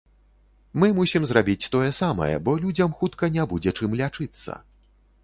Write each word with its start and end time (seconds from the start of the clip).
Мы 0.83 0.87
мусім 0.99 1.27
зрабіць 1.31 1.69
тое 1.75 1.89
самае, 1.99 2.31
бо 2.47 2.55
людзям 2.63 2.97
хутка 3.03 3.29
не 3.37 3.47
будзе 3.53 3.75
чым 3.81 3.95
лячыцца. 4.01 4.57